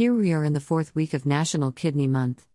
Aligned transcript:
Here 0.00 0.14
we 0.14 0.32
are 0.32 0.44
in 0.44 0.54
the 0.54 0.60
fourth 0.60 0.94
week 0.94 1.12
of 1.12 1.26
National 1.26 1.72
Kidney 1.72 2.06
Month. 2.06 2.46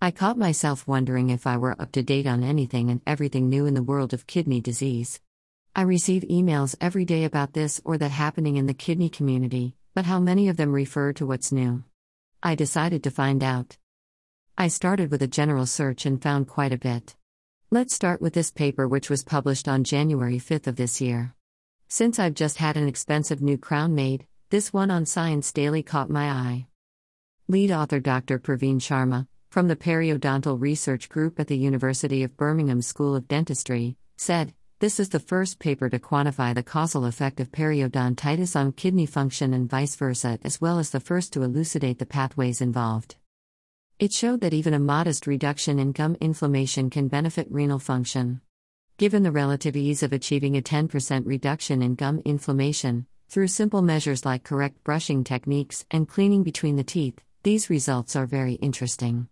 I 0.00 0.10
caught 0.10 0.38
myself 0.38 0.88
wondering 0.88 1.28
if 1.28 1.46
I 1.46 1.58
were 1.58 1.78
up 1.78 1.92
to 1.92 2.02
date 2.02 2.26
on 2.26 2.42
anything 2.42 2.88
and 2.88 3.02
everything 3.06 3.50
new 3.50 3.66
in 3.66 3.74
the 3.74 3.82
world 3.82 4.14
of 4.14 4.26
kidney 4.26 4.62
disease. 4.62 5.20
I 5.74 5.82
receive 5.82 6.22
emails 6.22 6.74
every 6.80 7.04
day 7.04 7.24
about 7.24 7.52
this 7.52 7.82
or 7.84 7.98
that 7.98 8.12
happening 8.12 8.56
in 8.56 8.64
the 8.64 8.72
kidney 8.72 9.10
community, 9.10 9.76
but 9.94 10.06
how 10.06 10.18
many 10.18 10.48
of 10.48 10.56
them 10.56 10.72
refer 10.72 11.12
to 11.12 11.26
what's 11.26 11.52
new? 11.52 11.84
I 12.42 12.54
decided 12.54 13.04
to 13.04 13.10
find 13.10 13.44
out. 13.44 13.76
I 14.56 14.68
started 14.68 15.10
with 15.10 15.20
a 15.20 15.26
general 15.26 15.66
search 15.66 16.06
and 16.06 16.22
found 16.22 16.48
quite 16.48 16.72
a 16.72 16.78
bit. 16.78 17.14
Let's 17.70 17.94
start 17.94 18.22
with 18.22 18.32
this 18.32 18.50
paper, 18.50 18.88
which 18.88 19.10
was 19.10 19.22
published 19.22 19.68
on 19.68 19.84
January 19.84 20.38
5th 20.38 20.66
of 20.66 20.76
this 20.76 21.02
year. 21.02 21.34
Since 21.88 22.18
I've 22.18 22.32
just 22.32 22.56
had 22.56 22.78
an 22.78 22.88
expensive 22.88 23.42
new 23.42 23.58
crown 23.58 23.94
made, 23.94 24.26
this 24.48 24.72
one 24.72 24.90
on 24.90 25.04
Science 25.04 25.52
Daily 25.52 25.82
caught 25.82 26.08
my 26.08 26.30
eye. 26.30 26.66
Lead 27.48 27.70
author 27.70 28.00
Dr. 28.00 28.40
Praveen 28.40 28.80
Sharma, 28.80 29.28
from 29.50 29.68
the 29.68 29.76
Periodontal 29.76 30.60
Research 30.60 31.08
Group 31.08 31.38
at 31.38 31.46
the 31.46 31.56
University 31.56 32.24
of 32.24 32.36
Birmingham 32.36 32.82
School 32.82 33.14
of 33.14 33.28
Dentistry, 33.28 33.96
said, 34.16 34.52
This 34.80 34.98
is 34.98 35.10
the 35.10 35.20
first 35.20 35.60
paper 35.60 35.88
to 35.88 36.00
quantify 36.00 36.56
the 36.56 36.64
causal 36.64 37.04
effect 37.04 37.38
of 37.38 37.52
periodontitis 37.52 38.56
on 38.56 38.72
kidney 38.72 39.06
function 39.06 39.54
and 39.54 39.70
vice 39.70 39.94
versa, 39.94 40.40
as 40.42 40.60
well 40.60 40.80
as 40.80 40.90
the 40.90 40.98
first 40.98 41.32
to 41.34 41.44
elucidate 41.44 42.00
the 42.00 42.04
pathways 42.04 42.60
involved. 42.60 43.14
It 44.00 44.12
showed 44.12 44.40
that 44.40 44.52
even 44.52 44.74
a 44.74 44.80
modest 44.80 45.28
reduction 45.28 45.78
in 45.78 45.92
gum 45.92 46.16
inflammation 46.20 46.90
can 46.90 47.06
benefit 47.06 47.46
renal 47.48 47.78
function. 47.78 48.40
Given 48.98 49.22
the 49.22 49.30
relative 49.30 49.76
ease 49.76 50.02
of 50.02 50.12
achieving 50.12 50.56
a 50.56 50.62
10% 50.62 51.24
reduction 51.24 51.80
in 51.80 51.94
gum 51.94 52.22
inflammation, 52.24 53.06
through 53.28 53.48
simple 53.48 53.82
measures 53.82 54.24
like 54.24 54.42
correct 54.42 54.82
brushing 54.82 55.22
techniques 55.22 55.84
and 55.92 56.08
cleaning 56.08 56.42
between 56.42 56.74
the 56.74 56.84
teeth, 56.84 57.20
these 57.46 57.70
results 57.70 58.16
are 58.16 58.26
very 58.26 58.54
interesting. 58.54 59.28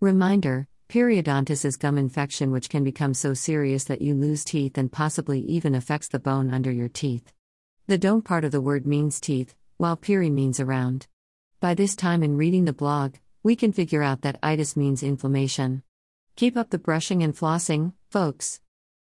Reminder 0.00 0.66
Periodontitis 0.88 1.64
is 1.64 1.76
gum 1.76 1.96
infection 1.96 2.50
which 2.50 2.68
can 2.68 2.82
become 2.82 3.14
so 3.14 3.32
serious 3.32 3.84
that 3.84 4.02
you 4.02 4.16
lose 4.16 4.42
teeth 4.42 4.76
and 4.76 4.90
possibly 4.90 5.38
even 5.42 5.76
affects 5.76 6.08
the 6.08 6.18
bone 6.18 6.52
under 6.52 6.72
your 6.72 6.88
teeth. 6.88 7.32
The 7.86 7.96
don't 7.96 8.24
part 8.24 8.42
of 8.42 8.50
the 8.50 8.60
word 8.60 8.88
means 8.88 9.20
teeth, 9.20 9.54
while 9.76 9.94
peri 9.96 10.30
means 10.30 10.58
around. 10.58 11.06
By 11.60 11.74
this 11.74 11.94
time 11.94 12.24
in 12.24 12.36
reading 12.36 12.64
the 12.64 12.72
blog, 12.72 13.14
we 13.44 13.54
can 13.54 13.72
figure 13.72 14.02
out 14.02 14.22
that 14.22 14.40
itis 14.42 14.76
means 14.76 15.04
inflammation. 15.04 15.84
Keep 16.34 16.56
up 16.56 16.70
the 16.70 16.76
brushing 16.76 17.22
and 17.22 17.36
flossing, 17.36 17.92
folks. 18.10 18.60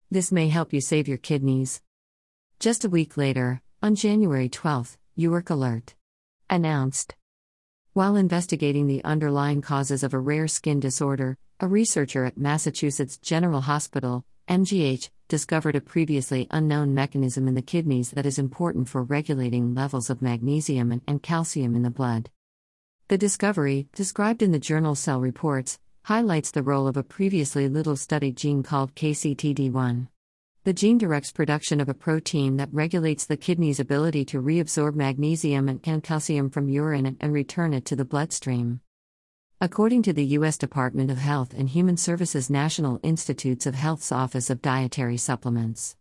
This 0.09 0.31
may 0.31 0.49
help 0.49 0.73
you 0.73 0.81
save 0.81 1.07
your 1.07 1.19
kidneys. 1.19 1.83
Just 2.59 2.83
a 2.83 2.89
week 2.89 3.15
later, 3.15 3.61
on 3.83 3.93
January 3.93 4.49
12, 4.49 4.97
EurekAlert 5.19 5.93
announced 6.49 7.13
while 7.93 8.15
investigating 8.15 8.87
the 8.87 9.03
underlying 9.03 9.61
causes 9.61 10.01
of 10.01 10.15
a 10.15 10.19
rare 10.19 10.47
skin 10.47 10.79
disorder, 10.79 11.37
a 11.59 11.67
researcher 11.67 12.25
at 12.25 12.35
Massachusetts 12.35 13.17
General 13.17 13.61
Hospital, 13.61 14.25
MGH, 14.49 15.11
discovered 15.27 15.75
a 15.75 15.81
previously 15.81 16.47
unknown 16.49 16.95
mechanism 16.95 17.47
in 17.47 17.53
the 17.53 17.61
kidneys 17.61 18.09
that 18.11 18.25
is 18.25 18.39
important 18.39 18.89
for 18.89 19.03
regulating 19.03 19.75
levels 19.75 20.09
of 20.09 20.23
magnesium 20.23 20.91
and, 20.91 21.01
and 21.07 21.21
calcium 21.21 21.75
in 21.75 21.83
the 21.83 21.91
blood. 21.91 22.31
The 23.09 23.17
discovery, 23.17 23.87
described 23.93 24.41
in 24.41 24.51
the 24.51 24.59
journal 24.59 24.95
Cell 24.95 25.21
Reports, 25.21 25.77
highlights 26.05 26.49
the 26.49 26.63
role 26.63 26.87
of 26.87 26.97
a 26.97 27.03
previously 27.03 27.69
little 27.69 27.95
studied 27.95 28.35
gene 28.35 28.63
called 28.63 28.95
KCTD1. 28.95 30.07
The 30.65 30.71
gene 30.71 30.97
directs 30.97 31.29
production 31.29 31.81
of 31.81 31.89
a 31.89 31.93
protein 31.93 32.55
that 32.55 32.69
regulates 32.71 33.25
the 33.25 33.35
kidney's 33.35 33.81
ability 33.81 34.23
to 34.25 34.41
reabsorb 34.41 34.95
magnesium 34.95 35.67
and 35.67 36.01
calcium 36.01 36.49
from 36.49 36.69
urine 36.69 37.17
and 37.19 37.33
return 37.33 37.73
it 37.73 37.83
to 37.83 37.97
the 37.97 38.05
bloodstream. 38.05 38.79
According 39.59 40.03
to 40.03 40.13
the 40.13 40.23
U.S. 40.37 40.57
Department 40.57 41.11
of 41.11 41.17
Health 41.17 41.53
and 41.53 41.67
Human 41.67 41.97
Services 41.97 42.49
National 42.49 42.97
Institutes 43.03 43.65
of 43.65 43.75
Health's 43.75 44.13
Office 44.13 44.49
of 44.49 44.61
Dietary 44.61 45.17
Supplements, 45.17 45.97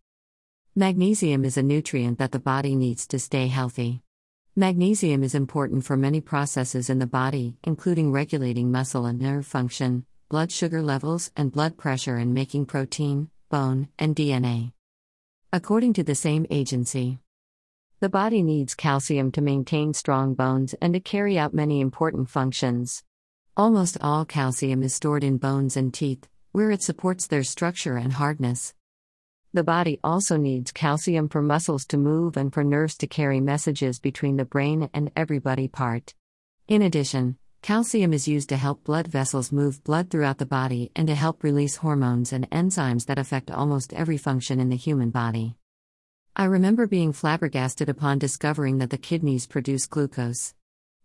magnesium 0.76 1.44
is 1.44 1.56
a 1.56 1.62
nutrient 1.64 2.20
that 2.20 2.30
the 2.30 2.38
body 2.38 2.76
needs 2.76 3.04
to 3.08 3.18
stay 3.18 3.48
healthy. 3.48 4.04
Magnesium 4.54 5.24
is 5.24 5.34
important 5.34 5.84
for 5.84 5.96
many 5.96 6.20
processes 6.20 6.88
in 6.88 7.00
the 7.00 7.06
body, 7.08 7.56
including 7.64 8.12
regulating 8.12 8.70
muscle 8.70 9.06
and 9.06 9.18
nerve 9.18 9.44
function, 9.44 10.06
blood 10.28 10.52
sugar 10.52 10.82
levels, 10.82 11.32
and 11.36 11.50
blood 11.50 11.76
pressure, 11.76 12.14
and 12.14 12.32
making 12.32 12.66
protein, 12.66 13.28
bone, 13.52 13.88
and 13.98 14.16
DNA. 14.16 14.72
According 15.52 15.92
to 15.92 16.02
the 16.02 16.14
same 16.14 16.46
agency, 16.48 17.18
the 18.00 18.08
body 18.08 18.42
needs 18.42 18.74
calcium 18.74 19.30
to 19.32 19.42
maintain 19.42 19.92
strong 19.92 20.32
bones 20.32 20.74
and 20.80 20.94
to 20.94 21.00
carry 21.00 21.38
out 21.38 21.52
many 21.52 21.82
important 21.82 22.30
functions. 22.30 23.04
Almost 23.54 23.98
all 24.00 24.24
calcium 24.24 24.82
is 24.82 24.94
stored 24.94 25.22
in 25.22 25.36
bones 25.36 25.76
and 25.76 25.92
teeth, 25.92 26.26
where 26.52 26.70
it 26.70 26.82
supports 26.82 27.26
their 27.26 27.44
structure 27.44 27.98
and 27.98 28.14
hardness. 28.14 28.72
The 29.52 29.62
body 29.62 30.00
also 30.02 30.38
needs 30.38 30.72
calcium 30.72 31.28
for 31.28 31.42
muscles 31.42 31.84
to 31.88 31.98
move 31.98 32.38
and 32.38 32.54
for 32.54 32.64
nerves 32.64 32.96
to 32.96 33.06
carry 33.06 33.38
messages 33.38 34.00
between 34.00 34.38
the 34.38 34.46
brain 34.46 34.88
and 34.94 35.12
every 35.14 35.40
body 35.40 35.68
part. 35.68 36.14
In 36.68 36.80
addition, 36.80 37.36
Calcium 37.62 38.12
is 38.12 38.26
used 38.26 38.48
to 38.48 38.56
help 38.56 38.82
blood 38.82 39.06
vessels 39.06 39.52
move 39.52 39.84
blood 39.84 40.10
throughout 40.10 40.38
the 40.38 40.44
body 40.44 40.90
and 40.96 41.06
to 41.06 41.14
help 41.14 41.44
release 41.44 41.76
hormones 41.76 42.32
and 42.32 42.50
enzymes 42.50 43.06
that 43.06 43.20
affect 43.20 43.52
almost 43.52 43.92
every 43.92 44.16
function 44.16 44.58
in 44.58 44.68
the 44.68 44.74
human 44.74 45.10
body. 45.10 45.54
I 46.34 46.46
remember 46.46 46.88
being 46.88 47.12
flabbergasted 47.12 47.88
upon 47.88 48.18
discovering 48.18 48.78
that 48.78 48.90
the 48.90 48.98
kidneys 48.98 49.46
produce 49.46 49.86
glucose. 49.86 50.54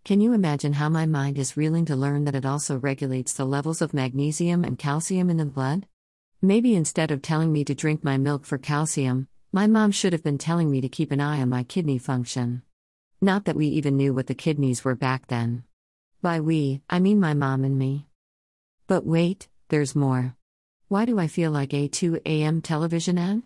Can 0.04 0.20
you 0.20 0.34
imagine 0.34 0.74
how 0.74 0.90
my 0.90 1.06
mind 1.06 1.38
is 1.38 1.58
reeling 1.58 1.86
to 1.86 1.96
learn 1.96 2.26
that 2.26 2.34
it 2.34 2.46
also 2.46 2.78
regulates 2.80 3.34
the 3.34 3.46
levels 3.46 3.80
of 3.80 3.94
magnesium 3.94 4.64
and 4.64 4.80
calcium 4.80 5.30
in 5.30 5.38
the 5.38 5.46
blood? 5.46 5.86
Maybe 6.42 6.74
instead 6.74 7.12
of 7.12 7.22
telling 7.22 7.54
me 7.54 7.66
to 7.66 7.76
drink 7.76 8.04
my 8.04 8.18
milk 8.18 8.46
for 8.46 8.58
calcium, 8.58 9.28
my 9.52 9.68
mom 9.68 9.92
should 9.92 10.12
have 10.12 10.24
been 10.24 10.40
telling 10.40 10.72
me 10.72 10.82
to 10.82 10.90
keep 10.90 11.12
an 11.12 11.22
eye 11.22 11.40
on 11.40 11.50
my 11.50 11.62
kidney 11.62 12.00
function. 12.00 12.64
Not 13.22 13.46
that 13.46 13.56
we 13.56 13.68
even 13.68 13.96
knew 13.96 14.12
what 14.12 14.26
the 14.26 14.34
kidneys 14.34 14.84
were 14.84 14.96
back 14.96 15.28
then. 15.28 15.64
By 16.28 16.42
we, 16.42 16.82
I 16.90 17.00
mean 17.00 17.22
my 17.22 17.34
mom 17.34 17.64
and 17.64 17.80
me. 17.80 18.06
But 18.86 19.06
wait, 19.06 19.48
there's 19.70 19.96
more. 19.96 20.36
Why 20.90 21.06
do 21.06 21.18
I 21.18 21.28
feel 21.28 21.52
like 21.52 21.74
a 21.74 21.88
2 21.88 22.20
a.m. 22.26 22.60
television 22.62 23.18
ad? 23.18 23.44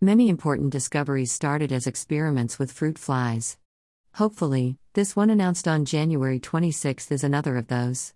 Many 0.00 0.28
important 0.28 0.70
discoveries 0.70 1.30
started 1.30 1.70
as 1.70 1.86
experiments 1.86 2.58
with 2.58 2.72
fruit 2.72 2.98
flies. 2.98 3.58
Hopefully, 4.14 4.76
this 4.94 5.14
one 5.14 5.30
announced 5.30 5.68
on 5.68 5.84
January 5.84 6.40
26 6.40 7.12
is 7.12 7.22
another 7.22 7.56
of 7.56 7.68
those. 7.68 8.12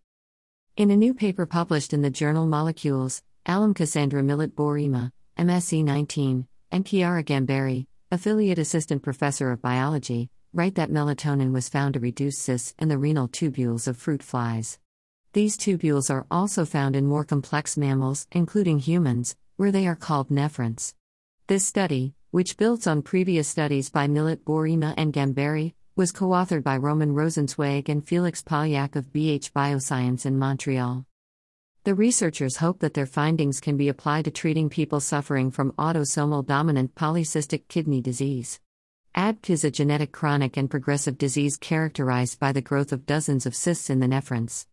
In 0.77 0.91
a 0.91 0.97
new 0.97 1.15
paper 1.15 1.47
published 1.47 1.93
in 1.93 2.03
the 2.03 2.11
journal 2.11 2.47
Molecules, 2.47 3.23
Alum 3.47 3.75
Cassandra 3.75 4.25
Millet 4.25 4.57
Boureima, 4.57 5.13
MSc 5.39 5.85
19, 5.85 6.49
and 6.73 6.85
Chiara 6.85 7.23
Gamberi, 7.23 7.87
affiliate 8.11 8.59
assistant 8.59 9.05
professor 9.05 9.53
of 9.53 9.63
biology, 9.63 10.31
write 10.53 10.75
that 10.75 10.91
melatonin 10.91 11.53
was 11.53 11.69
found 11.69 11.95
to 11.95 12.01
reduce 12.01 12.39
cysts 12.39 12.75
in 12.79 12.89
the 12.89 12.99
renal 12.99 13.29
tubules 13.29 13.87
of 13.87 13.97
fruit 13.97 14.23
flies. 14.23 14.79
These 15.33 15.57
tubules 15.57 16.11
are 16.11 16.27
also 16.29 16.65
found 16.65 16.97
in 16.97 17.07
more 17.07 17.25
complex 17.25 17.77
mammals, 17.77 18.27
including 18.33 18.81
humans, 18.81 19.37
where 19.57 19.71
they 19.71 19.87
are 19.87 19.95
called 19.95 20.29
nephrons. 20.29 20.95
This 21.47 21.65
study, 21.65 22.15
which 22.33 22.57
builds 22.57 22.89
on 22.89 23.03
previous 23.03 23.47
studies 23.47 23.91
by 23.91 24.09
Millet 24.09 24.45
Boureima 24.45 24.95
and 24.97 25.13
Gamberi, 25.13 25.75
was 25.95 26.11
co 26.11 26.31
authored 26.31 26.65
by 26.65 26.77
Roman 26.77 27.15
Rosenzweig 27.15 27.89
and 27.89 28.07
Felix 28.07 28.43
Polyak 28.43 28.97
of 28.97 29.13
BH 29.13 29.53
Bioscience 29.53 30.27
in 30.27 30.37
Montreal. 30.37 31.07
The 31.85 31.95
researchers 31.95 32.57
hope 32.57 32.81
that 32.81 32.95
their 32.95 33.07
findings 33.07 33.61
can 33.61 33.77
be 33.77 33.89
applied 33.89 34.25
to 34.25 34.31
treating 34.31 34.69
people 34.69 35.01
suffering 35.01 35.51
from 35.51 35.73
autosomal 35.73 36.45
dominant 36.45 36.95
polycystic 36.95 37.69
kidney 37.69 38.01
disease. 38.01 38.61
ADP 39.17 39.51
is 39.51 39.65
a 39.65 39.73
genetic 39.73 40.13
chronic 40.13 40.57
and 40.57 40.71
progressive 40.71 41.19
disease 41.19 41.57
characterized 41.57 42.39
by 42.39 42.53
the 42.53 42.63
growth 42.63 42.93
of 42.93 43.07
dozens 43.07 43.45
of 43.45 43.57
cysts 43.57 43.91
in 43.91 43.99
the 43.99 44.07
nephrons. 44.07 44.67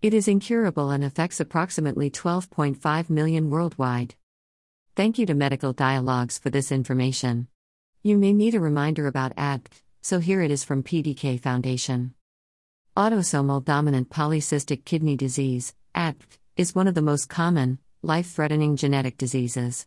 It 0.00 0.14
is 0.14 0.28
incurable 0.28 0.90
and 0.90 1.02
affects 1.02 1.40
approximately 1.40 2.08
12.5 2.08 3.10
million 3.10 3.50
worldwide. 3.50 4.14
Thank 4.94 5.18
you 5.18 5.26
to 5.26 5.34
Medical 5.34 5.72
Dialogues 5.72 6.38
for 6.38 6.50
this 6.50 6.70
information. 6.70 7.48
You 8.02 8.16
may 8.16 8.32
need 8.32 8.54
a 8.54 8.60
reminder 8.60 9.08
about 9.08 9.34
ADP, 9.34 9.82
so 10.00 10.20
here 10.20 10.40
it 10.40 10.52
is 10.52 10.62
from 10.62 10.84
PKD 10.84 11.40
Foundation. 11.40 12.14
Autosomal 12.96 13.64
dominant 13.64 14.08
polycystic 14.08 14.84
kidney 14.84 15.16
disease, 15.16 15.74
ADP, 15.96 16.38
is 16.56 16.76
one 16.76 16.86
of 16.86 16.94
the 16.94 17.02
most 17.02 17.28
common, 17.28 17.80
life 18.02 18.30
threatening 18.30 18.76
genetic 18.76 19.18
diseases. 19.18 19.86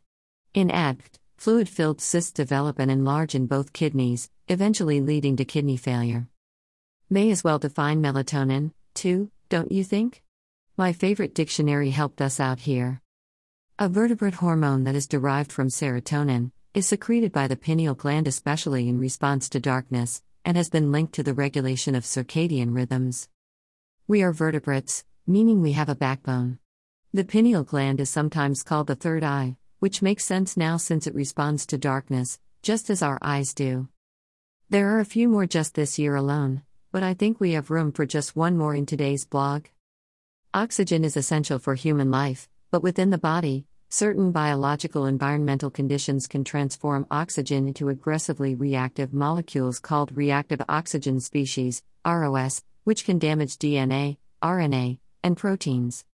In 0.53 0.67
ADP, 0.67 1.19
Fluid 1.43 1.67
filled 1.67 1.99
cysts 1.99 2.31
develop 2.31 2.79
and 2.79 2.89
enlarge 2.89 3.35
in 3.35 3.47
both 3.47 3.73
kidneys, 3.73 4.29
eventually 4.47 5.01
leading 5.01 5.35
to 5.35 5.43
kidney 5.43 5.75
failure. 5.75 6.29
May 7.09 7.31
as 7.31 7.43
well 7.43 7.59
define 7.59 8.01
melatonin, 8.01 8.71
too, 8.93 9.29
don't 9.49 9.69
you 9.69 9.83
think? 9.83 10.23
My 10.77 10.93
favorite 10.93 11.35
dictionary 11.35 11.89
helped 11.89 12.21
us 12.21 12.39
out 12.39 12.59
here. 12.59 13.01
A 13.77 13.89
vertebrate 13.89 14.35
hormone 14.35 14.85
that 14.85 14.95
is 14.95 15.05
derived 15.05 15.51
from 15.51 15.67
serotonin, 15.67 16.53
is 16.73 16.87
secreted 16.87 17.33
by 17.33 17.49
the 17.49 17.57
pineal 17.57 17.93
gland 17.93 18.25
especially 18.25 18.87
in 18.87 18.97
response 18.97 19.49
to 19.49 19.59
darkness, 19.59 20.23
and 20.45 20.55
has 20.55 20.69
been 20.69 20.93
linked 20.93 21.11
to 21.15 21.23
the 21.23 21.33
regulation 21.33 21.93
of 21.93 22.05
circadian 22.05 22.73
rhythms. 22.73 23.27
We 24.07 24.23
are 24.23 24.31
vertebrates, 24.31 25.03
meaning 25.27 25.61
we 25.61 25.73
have 25.73 25.89
a 25.89 25.95
backbone. 25.95 26.59
The 27.13 27.25
pineal 27.25 27.65
gland 27.65 27.99
is 27.99 28.09
sometimes 28.09 28.63
called 28.63 28.87
the 28.87 28.95
third 28.95 29.25
eye, 29.25 29.57
which 29.83 30.01
makes 30.01 30.23
sense 30.23 30.55
now 30.55 30.77
since 30.77 31.07
it 31.07 31.13
responds 31.13 31.65
to 31.65 31.77
darkness, 31.77 32.39
just 32.61 32.89
as 32.89 33.01
our 33.01 33.19
eyes 33.21 33.53
do. 33.53 33.89
There 34.69 34.95
are 34.95 35.01
a 35.01 35.13
few 35.13 35.27
more 35.27 35.45
just 35.45 35.75
this 35.75 35.99
year 35.99 36.15
alone, 36.15 36.61
but 36.93 37.03
I 37.03 37.13
think 37.13 37.41
we 37.41 37.51
have 37.51 37.69
room 37.69 37.91
for 37.91 38.05
just 38.05 38.33
one 38.33 38.57
more 38.57 38.73
in 38.73 38.85
today's 38.85 39.25
blog. 39.25 39.65
Oxygen 40.53 41.03
is 41.03 41.17
essential 41.17 41.59
for 41.59 41.75
human 41.75 42.09
life, 42.11 42.47
but 42.71 42.81
within 42.81 43.09
the 43.09 43.17
body, 43.17 43.65
certain 43.89 44.31
biological 44.31 45.05
environmental 45.05 45.69
conditions 45.69 46.27
can 46.27 46.45
transform 46.45 47.05
oxygen 47.11 47.67
into 47.67 47.89
aggressively 47.89 48.55
reactive 48.55 49.13
molecules 49.13 49.81
called 49.81 50.15
reactive 50.15 50.61
oxygen 50.69 51.19
species, 51.19 51.83
ROS, 52.05 52.63
which 52.85 53.03
can 53.03 53.19
damage 53.19 53.57
DNA, 53.57 54.15
RNA, 54.41 54.99
and 55.25 55.35
proteins. 55.35 56.05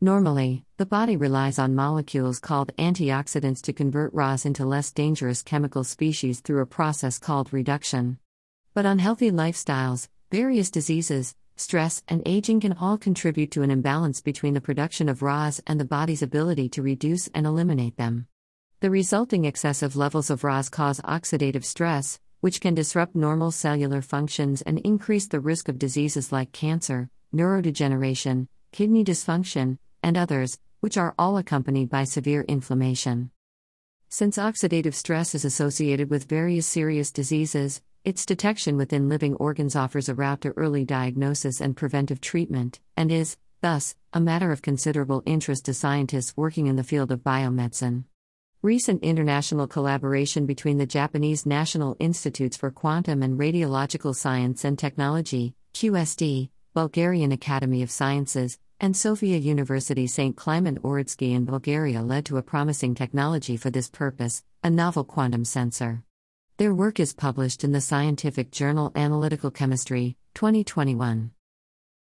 Normally, 0.00 0.64
the 0.76 0.86
body 0.86 1.16
relies 1.16 1.58
on 1.58 1.74
molecules 1.74 2.38
called 2.38 2.72
antioxidants 2.76 3.62
to 3.62 3.72
convert 3.72 4.12
ROS 4.12 4.44
into 4.44 4.66
less 4.66 4.92
dangerous 4.92 5.40
chemical 5.42 5.84
species 5.84 6.40
through 6.40 6.60
a 6.60 6.66
process 6.66 7.18
called 7.18 7.52
reduction. 7.52 8.18
But 8.74 8.86
unhealthy 8.86 9.30
lifestyles, 9.30 10.08
various 10.30 10.70
diseases, 10.70 11.34
stress, 11.56 12.02
and 12.08 12.22
aging 12.26 12.60
can 12.60 12.72
all 12.72 12.98
contribute 12.98 13.52
to 13.52 13.62
an 13.62 13.70
imbalance 13.70 14.20
between 14.20 14.54
the 14.54 14.60
production 14.60 15.08
of 15.08 15.22
ROS 15.22 15.60
and 15.66 15.78
the 15.78 15.84
body's 15.84 16.22
ability 16.22 16.68
to 16.70 16.82
reduce 16.82 17.28
and 17.28 17.46
eliminate 17.46 17.96
them. 17.96 18.26
The 18.80 18.90
resulting 18.90 19.44
excessive 19.44 19.96
levels 19.96 20.28
of 20.28 20.44
ROS 20.44 20.68
cause 20.68 21.00
oxidative 21.02 21.64
stress, 21.64 22.18
which 22.40 22.60
can 22.60 22.74
disrupt 22.74 23.14
normal 23.14 23.52
cellular 23.52 24.02
functions 24.02 24.60
and 24.60 24.80
increase 24.80 25.28
the 25.28 25.40
risk 25.40 25.68
of 25.68 25.78
diseases 25.78 26.32
like 26.32 26.52
cancer, 26.52 27.08
neurodegeneration, 27.34 28.48
kidney 28.74 29.04
dysfunction, 29.04 29.78
and 30.02 30.16
others, 30.16 30.58
which 30.80 30.96
are 30.96 31.14
all 31.16 31.36
accompanied 31.36 31.88
by 31.88 32.02
severe 32.02 32.42
inflammation. 32.48 33.30
Since 34.08 34.36
oxidative 34.36 34.94
stress 34.94 35.32
is 35.32 35.44
associated 35.44 36.10
with 36.10 36.28
various 36.28 36.66
serious 36.66 37.12
diseases, 37.12 37.80
its 38.04 38.26
detection 38.26 38.76
within 38.76 39.08
living 39.08 39.36
organs 39.36 39.76
offers 39.76 40.08
a 40.08 40.14
route 40.16 40.40
to 40.40 40.52
early 40.56 40.84
diagnosis 40.84 41.60
and 41.60 41.76
preventive 41.76 42.20
treatment, 42.20 42.80
and 42.96 43.12
is, 43.12 43.36
thus, 43.60 43.94
a 44.12 44.18
matter 44.18 44.50
of 44.50 44.60
considerable 44.60 45.22
interest 45.24 45.66
to 45.66 45.72
scientists 45.72 46.36
working 46.36 46.66
in 46.66 46.74
the 46.74 46.82
field 46.82 47.12
of 47.12 47.20
biomedicine. 47.20 48.02
Recent 48.60 49.04
international 49.04 49.68
collaboration 49.68 50.46
between 50.46 50.78
the 50.78 50.86
Japanese 50.86 51.46
National 51.46 51.96
Institutes 52.00 52.56
for 52.56 52.72
Quantum 52.72 53.22
and 53.22 53.38
Radiological 53.38 54.16
Science 54.16 54.64
and 54.64 54.76
Technology, 54.76 55.54
QST, 55.74 56.48
Bulgarian 56.74 57.30
Academy 57.30 57.84
of 57.84 57.90
Sciences, 57.92 58.58
and 58.80 58.96
Sofia 58.96 59.36
University 59.36 60.06
St. 60.06 60.36
Clement 60.36 60.82
Ohridski 60.82 61.32
in 61.32 61.44
Bulgaria 61.44 62.02
led 62.02 62.26
to 62.26 62.36
a 62.36 62.42
promising 62.42 62.94
technology 62.94 63.56
for 63.56 63.70
this 63.70 63.88
purpose, 63.88 64.42
a 64.62 64.70
novel 64.70 65.04
quantum 65.04 65.44
sensor. 65.44 66.02
Their 66.56 66.74
work 66.74 66.98
is 66.98 67.12
published 67.12 67.64
in 67.64 67.72
the 67.72 67.80
scientific 67.80 68.50
journal 68.50 68.90
Analytical 68.96 69.50
Chemistry, 69.50 70.16
2021. 70.34 71.30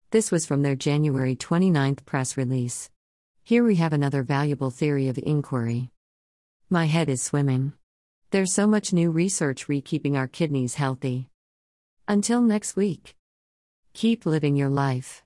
This 0.10 0.32
was 0.32 0.46
from 0.46 0.62
their 0.62 0.76
January 0.76 1.36
29 1.36 1.96
press 2.06 2.38
release. 2.38 2.90
Here 3.44 3.64
we 3.64 3.76
have 3.76 3.94
another 3.94 4.24
valuable 4.24 4.72
theory 4.72 5.10
of 5.10 5.20
inquiry. 5.22 5.92
My 6.70 6.86
head 6.86 7.10
is 7.10 7.22
swimming. 7.22 7.74
There's 8.32 8.52
so 8.52 8.66
much 8.66 8.94
new 8.94 9.12
research 9.12 9.70
re 9.70 9.80
keeping 9.80 10.18
our 10.18 10.28
kidneys 10.28 10.74
healthy. 10.74 11.30
Until 12.08 12.42
next 12.42 12.76
week. 12.76 13.16
Keep 13.94 14.26
living 14.26 14.56
your 14.56 14.70
life. 14.70 15.22